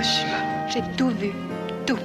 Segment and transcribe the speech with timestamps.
[0.00, 0.66] Hiroshima.
[0.68, 1.30] J'ai tout vu.
[1.86, 1.98] Tout.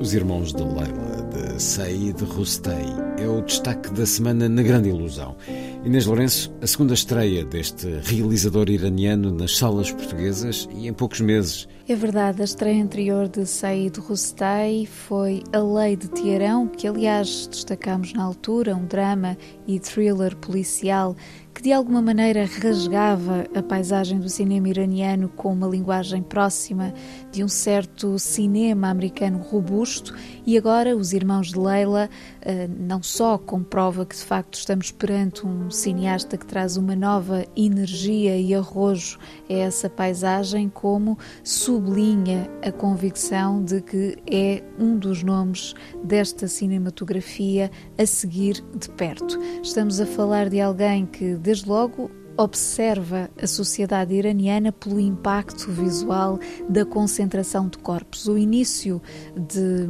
[0.00, 2.72] Os Irmãos de Leila, de Said Rustei,
[3.18, 5.36] é o destaque da semana na Grande Ilusão.
[5.84, 11.68] Inês Lourenço, a segunda estreia deste realizador iraniano nas salas portuguesas e em poucos meses.
[11.88, 17.46] É verdade, a estreia anterior de Said Rustei foi A Lei de Teherão, que aliás
[17.46, 21.16] destacámos na altura, um drama e thriller policial
[21.58, 26.94] que de alguma maneira rasgava a paisagem do cinema iraniano com uma linguagem próxima
[27.32, 30.14] de um certo cinema americano robusto
[30.46, 32.08] e agora os irmãos de Leila
[32.42, 37.44] eh, não só comprova que de facto estamos perante um cineasta que traz uma nova
[37.54, 39.18] energia e arrojo
[39.50, 47.70] a essa paisagem, como sublinha a convicção de que é um dos nomes desta cinematografia
[47.98, 49.38] a seguir de perto.
[49.62, 56.38] Estamos a falar de alguém que desde logo observa a sociedade iraniana pelo impacto visual
[56.68, 58.26] da concentração de corpos.
[58.26, 59.00] O início
[59.34, 59.88] de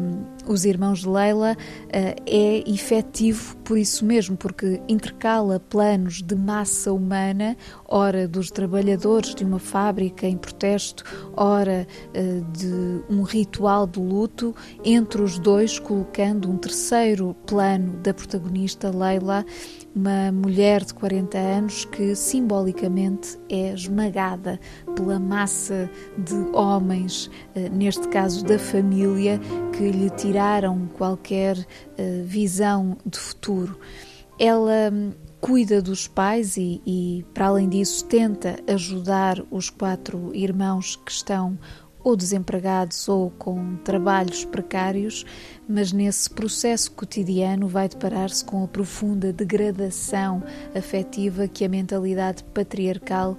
[0.48, 1.54] Os Irmãos de Leila
[1.90, 7.54] eh, é efetivo por isso mesmo, porque intercala planos de massa humana,
[7.86, 11.04] ora dos trabalhadores de uma fábrica em protesto,
[11.36, 18.14] ora eh, de um ritual de luto, entre os dois colocando um terceiro plano da
[18.14, 19.44] protagonista Leila,
[19.94, 24.58] uma mulher de 40 anos que simbolicamente é esmagada
[24.96, 29.38] pela massa de homens, eh, neste caso da família,
[29.76, 30.08] que lhe
[30.38, 31.58] tiraram qualquer
[31.96, 33.76] eh, visão de futuro.
[34.38, 35.10] Ela hum,
[35.40, 41.58] cuida dos pais e, e, para além disso, tenta ajudar os quatro irmãos que estão
[42.04, 45.26] ou desempregados ou com trabalhos precários,
[45.68, 50.40] mas nesse processo cotidiano vai deparar-se com a profunda degradação
[50.72, 53.36] afetiva que a mentalidade patriarcal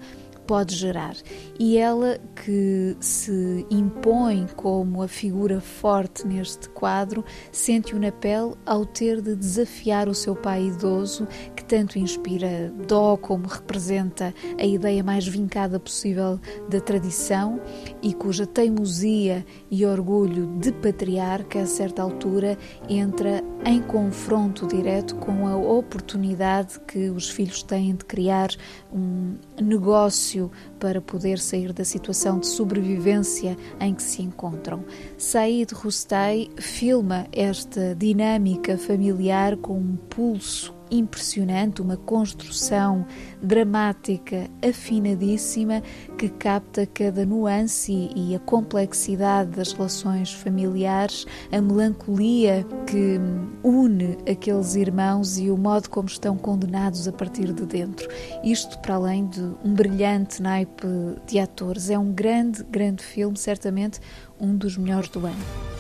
[0.49, 1.15] pode gerar.
[1.59, 8.83] E ela que se impõe como a figura forte neste quadro, sente-o na pele ao
[8.83, 15.03] ter de desafiar o seu pai idoso, que tanto inspira dó como representa a ideia
[15.03, 17.61] mais vincada possível da tradição
[18.01, 22.57] e cuja teimosia e orgulho de patriarca, a certa altura,
[22.89, 28.49] entra em confronto direto com a oportunidade que os filhos têm de criar
[28.91, 34.83] um negócio para poder sair da situação de sobrevivência em que se encontram.
[35.17, 43.05] Said Rustei filma esta dinâmica familiar com um pulso impressionante, uma construção
[43.41, 45.81] dramática afinadíssima
[46.17, 53.19] que capta cada nuance e a complexidade das relações familiares, a melancolia que
[53.63, 58.09] une aqueles irmãos e o modo como estão condenados a partir de dentro.
[58.43, 60.87] Isto para além de um brilhante naipe
[61.27, 61.89] de atores.
[61.89, 63.99] É um grande, grande filme, certamente
[64.39, 65.78] um dos melhores do ano.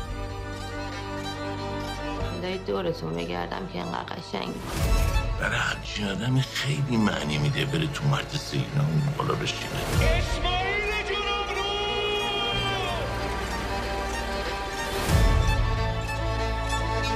[2.67, 4.53] دورتون بگردم که اینقدر قشنگ.
[5.39, 9.69] برای هرچی آدمی خیلی معنی میده بره تو مرد سینا اون بالا بشینه.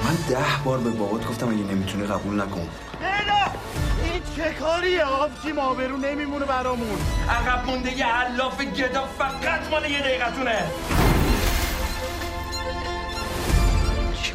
[0.03, 2.69] من ده بار به بابات گفتم اگه نمی‌تونی قبول نکن.
[4.03, 6.97] این چه کاریه؟ آبجیم آبرو نمیمونه برامون.
[7.29, 10.63] عقب مونده یه علاف گدا فقط مال یه دقیقتونه.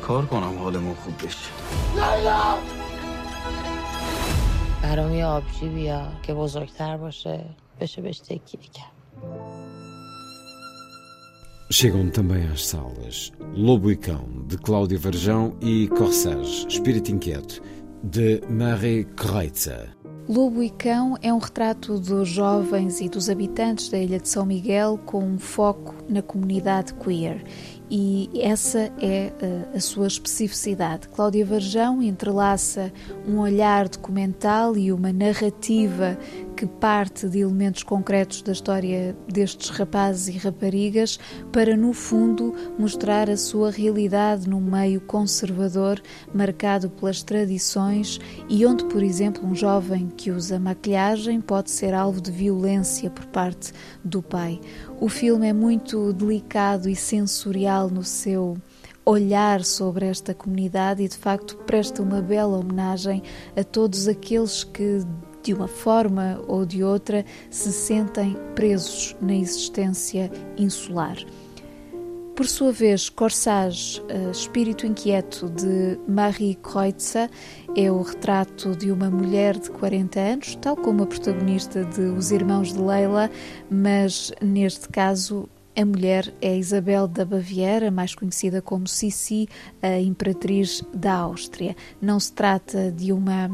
[0.08, 1.50] چیکار کنم حالمون خوب بشه
[1.96, 2.58] لیلا
[4.84, 7.46] برام یه آبجی بیا که بزرگتر باشه
[7.80, 8.94] بشه بهش تکیه کرد
[11.72, 17.64] Chegam também às salas Lobo e Cão, de Cláudia Varjão, e Corsage, Espírito Inquieto,
[18.04, 19.90] de Marie Kreutzer.
[20.30, 24.46] Lobo e Cão é um retrato dos jovens e dos habitantes da ilha de São
[24.46, 27.44] Miguel com um foco na comunidade queer.
[27.91, 31.09] e essa é uh, a sua especificidade.
[31.09, 32.93] Cláudia Varjão entrelaça
[33.27, 36.19] um olhar documental e uma narrativa
[36.59, 41.17] que parte de elementos concretos da história destes rapazes e raparigas
[41.53, 46.03] para, no fundo, mostrar a sua realidade num meio conservador
[46.35, 48.19] marcado pelas tradições
[48.49, 53.27] e onde, por exemplo, um jovem que usa maquilhagem pode ser alvo de violência por
[53.27, 53.73] parte
[54.05, 54.61] do pai.
[55.01, 58.57] O filme é muito delicado e sensorial no seu
[59.07, 63.23] olhar sobre esta comunidade e de facto presta uma bela homenagem
[63.57, 65.03] a todos aqueles que
[65.43, 71.17] de uma forma ou de outra, se sentem presos na existência insular.
[72.39, 77.29] Por sua vez, Corsage, eh, Espírito Inquieto de Marie Kreutzer,
[77.77, 82.31] é o retrato de uma mulher de 40 anos, tal como a protagonista de Os
[82.31, 83.29] Irmãos de Leila,
[83.69, 89.49] mas neste caso a mulher é Isabel da Baviera, mais conhecida como Sissi,
[89.83, 91.77] a imperatriz da Áustria.
[92.01, 93.51] Não se trata de uma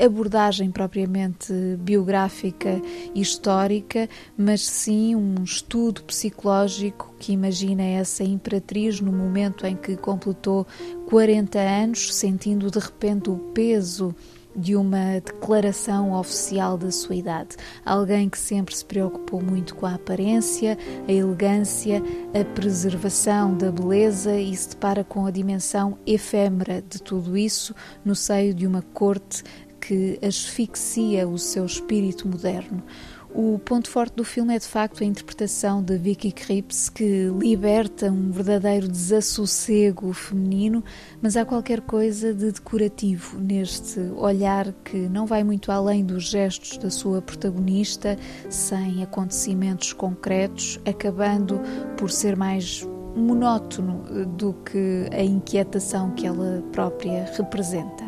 [0.00, 2.80] abordagem propriamente biográfica
[3.14, 9.96] e histórica, mas sim um estudo psicológico que imagina essa imperatriz no momento em que
[9.96, 10.66] completou
[11.08, 14.14] 40 anos, sentindo de repente o peso
[14.58, 17.56] de uma declaração oficial da sua idade.
[17.84, 22.02] Alguém que sempre se preocupou muito com a aparência, a elegância,
[22.38, 27.74] a preservação da beleza e se depara com a dimensão efêmera de tudo isso
[28.04, 29.44] no seio de uma corte
[29.80, 32.82] que asfixia o seu espírito moderno.
[33.30, 38.10] O ponto forte do filme é de facto a interpretação de Vicky Krieps, que liberta
[38.10, 40.82] um verdadeiro desassossego feminino,
[41.20, 46.78] mas há qualquer coisa de decorativo neste olhar que não vai muito além dos gestos
[46.78, 48.16] da sua protagonista,
[48.48, 51.60] sem acontecimentos concretos, acabando
[51.98, 58.07] por ser mais monótono do que a inquietação que ela própria representa.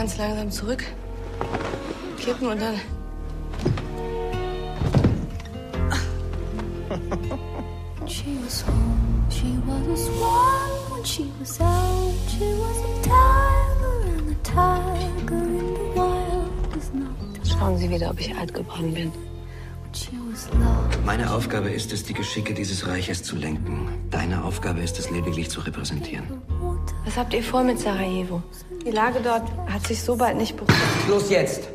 [0.00, 0.82] Ganz langsam zurück.
[2.18, 2.74] Kippen und dann.
[8.08, 12.14] she was home, she was a swan when she was out.
[12.30, 17.14] She was a tiger and the tiger in the wild is not.
[17.46, 19.12] Schauen Sie wieder, ob ich alt geworden bin.
[21.04, 23.86] Meine Aufgabe ist es, die Geschicke dieses Reiches zu lenken.
[24.10, 26.40] Deine Aufgabe ist es, lediglich zu repräsentieren.
[27.04, 28.42] Was habt ihr vor mit Sarajevo?
[28.84, 31.08] Die Lage dort hat sich so bald nicht beruhigt.
[31.08, 31.68] Los jetzt!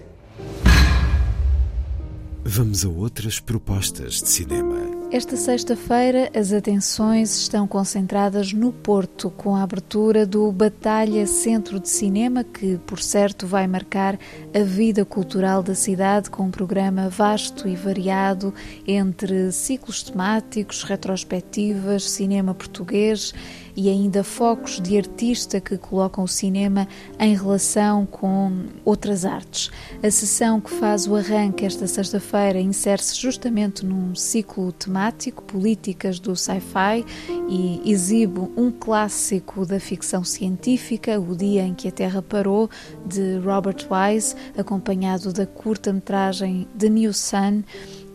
[2.48, 4.76] Vamos a outras propostas de cinema.
[5.12, 11.90] Esta sexta-feira, as atenções estão concentradas no Porto, com a abertura do Batalha Centro de
[11.90, 14.20] Cinema, que, por certo, vai marcar
[14.54, 18.54] a vida cultural da cidade com um programa vasto e variado
[18.86, 23.34] entre ciclos temáticos, retrospectivas, cinema português
[23.76, 26.88] e ainda focos de artista que colocam o cinema
[27.20, 29.70] em relação com outras artes.
[30.02, 36.36] A sessão que faz o arranque esta sexta-feira insere-se justamente num ciclo temático, Políticas do
[36.36, 37.06] Sci-Fi,
[37.50, 42.70] e exibe um clássico da ficção científica, O Dia em que a Terra Parou,
[43.06, 47.64] de Robert Wise, acompanhado da curta-metragem The New Sun,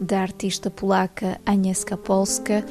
[0.00, 2.64] da artista polaca Agnieszka Polska.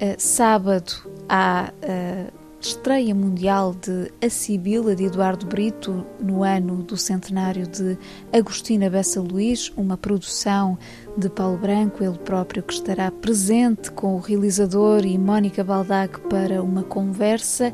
[0.00, 6.96] Uh, sábado, há a estreia mundial de A Sibila de Eduardo Brito no ano do
[6.96, 7.96] centenário de
[8.32, 10.76] Agostina Bessa Luís, uma produção
[11.16, 16.62] de Paulo Branco, ele próprio que estará presente com o realizador e Mónica Baldac para
[16.62, 17.72] uma conversa.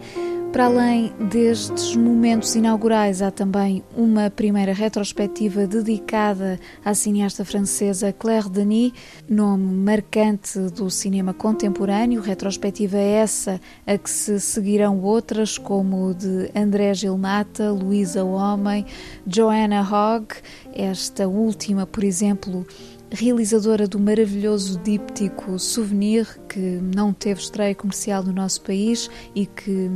[0.54, 8.48] Para além destes momentos inaugurais, há também uma primeira retrospectiva dedicada à cineasta francesa Claire
[8.48, 8.92] Denis,
[9.28, 12.22] nome marcante do cinema contemporâneo.
[12.22, 18.86] Retrospectiva essa a que se seguirão outras, como de André Gilmata, Luísa Homem,
[19.26, 20.36] Joanna Hogg,
[20.72, 22.64] esta última, por exemplo,
[23.10, 29.90] realizadora do maravilhoso díptico Souvenir, que não teve estreia comercial no nosso país e que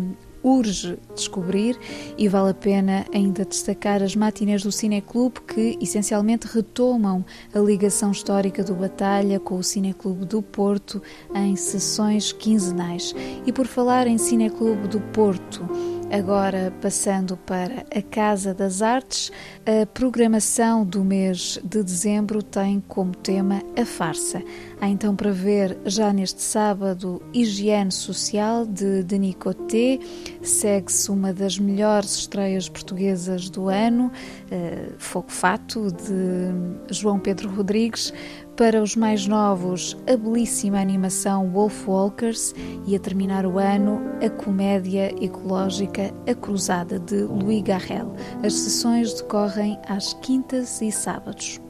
[0.49, 1.78] urge descobrir
[2.17, 7.25] e vale a pena ainda destacar as matinés do Cineclube que essencialmente retomam
[7.55, 11.02] a ligação histórica do Batalha com o Cineclube do Porto
[11.35, 13.14] em sessões quinzenais.
[13.47, 15.69] E por falar em Cineclube do Porto,
[16.11, 19.31] Agora, passando para a Casa das Artes,
[19.67, 24.43] a programação do mês de dezembro tem como tema a farsa.
[24.80, 29.99] Há então para ver já neste sábado Higiene Social de Denis Coté.
[30.40, 38.12] Segue-se uma das melhores estreias portuguesas do ano, uh, Fogo Fato de João Pedro Rodrigues.
[38.56, 42.54] Para os mais novos, a belíssima animação Wolf Walkers
[42.87, 48.14] e a terminar o ano, a comédia ecológica A Cruzada de Louis Garrel.
[48.44, 51.61] As sessões decorrem às quintas e sábados.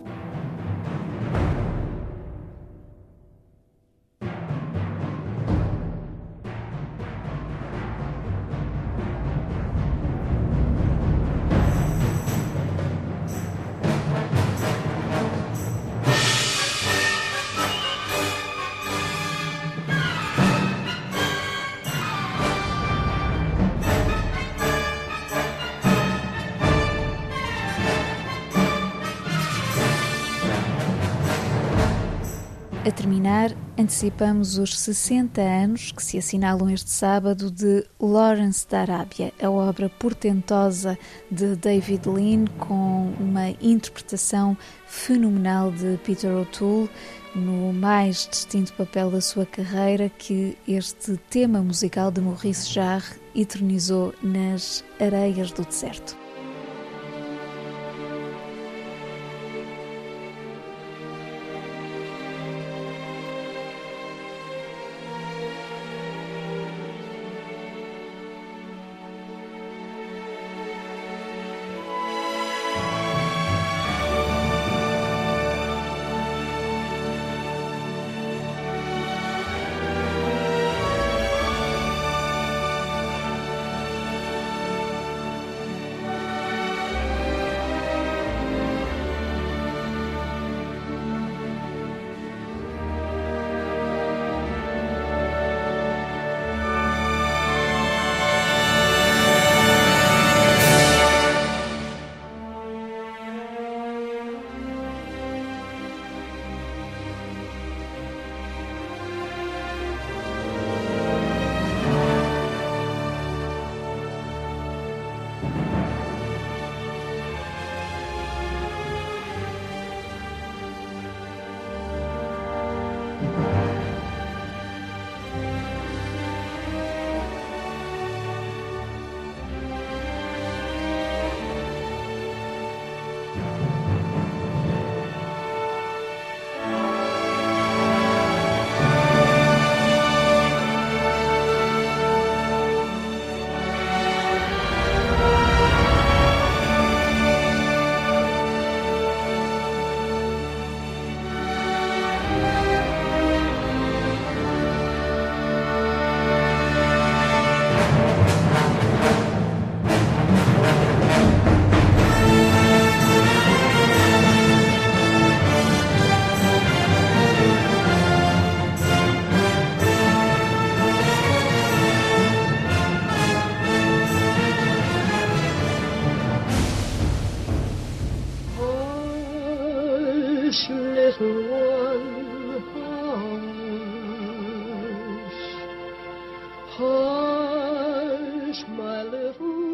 [33.19, 39.51] Terminar, antecipamos os 60 anos que se assinalam este sábado de Lawrence da Arábia, a
[39.51, 40.97] obra portentosa
[41.29, 44.57] de David Lean, com uma interpretação
[44.87, 46.89] fenomenal de Peter O'Toole,
[47.35, 54.15] no mais distinto papel da sua carreira que este tema musical de Maurice Jarre eternizou
[54.23, 56.18] nas areias do deserto.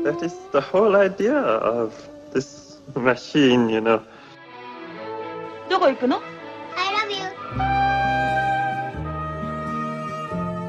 [0.03, 1.93] That is the whole idea of
[2.33, 4.01] this machine, you know.
[5.69, 6.21] どこ行くの
[6.75, 7.25] I love you.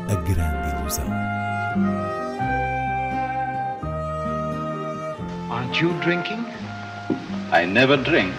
[0.08, 1.06] A grande ilusão.
[5.50, 6.44] Aren't you drinking?
[7.52, 8.34] I never drink.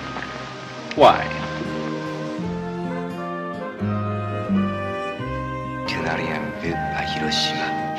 [0.96, 1.26] Why?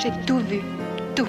[0.07, 0.61] J'ai tout vu.
[1.15, 1.27] Tout.